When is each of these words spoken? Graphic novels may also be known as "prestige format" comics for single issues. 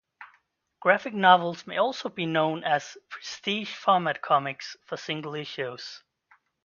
Graphic 0.79 1.13
novels 1.13 1.67
may 1.67 1.77
also 1.77 2.09
be 2.09 2.25
known 2.25 2.63
as 2.63 2.97
"prestige 3.07 3.71
format" 3.75 4.19
comics 4.19 4.75
for 4.83 4.97
single 4.97 5.35
issues. 5.35 6.01